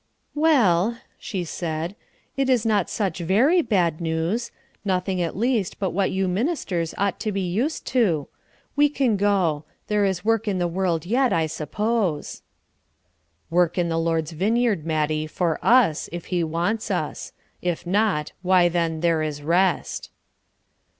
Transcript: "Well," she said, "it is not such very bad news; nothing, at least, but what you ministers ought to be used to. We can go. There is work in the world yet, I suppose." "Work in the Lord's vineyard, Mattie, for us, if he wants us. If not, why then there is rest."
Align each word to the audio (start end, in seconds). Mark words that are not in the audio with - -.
"Well," 0.33 0.97
she 1.19 1.43
said, 1.43 1.95
"it 2.35 2.49
is 2.49 2.65
not 2.65 2.89
such 2.89 3.19
very 3.19 3.61
bad 3.61 4.01
news; 4.01 4.49
nothing, 4.83 5.21
at 5.21 5.37
least, 5.37 5.77
but 5.77 5.91
what 5.91 6.09
you 6.09 6.27
ministers 6.27 6.95
ought 6.97 7.19
to 7.19 7.31
be 7.31 7.43
used 7.47 7.85
to. 7.93 8.27
We 8.75 8.89
can 8.89 9.15
go. 9.15 9.63
There 9.89 10.03
is 10.03 10.25
work 10.25 10.47
in 10.47 10.57
the 10.57 10.67
world 10.67 11.05
yet, 11.05 11.31
I 11.31 11.45
suppose." 11.45 12.41
"Work 13.51 13.77
in 13.77 13.89
the 13.89 13.99
Lord's 13.99 14.31
vineyard, 14.31 14.87
Mattie, 14.87 15.27
for 15.27 15.59
us, 15.63 16.09
if 16.11 16.25
he 16.33 16.43
wants 16.43 16.89
us. 16.89 17.31
If 17.61 17.85
not, 17.85 18.31
why 18.41 18.69
then 18.69 19.01
there 19.01 19.21
is 19.21 19.43
rest." 19.43 20.09